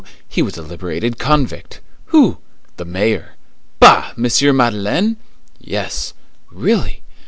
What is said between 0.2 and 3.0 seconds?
He was a liberated convict!" "Who?" "The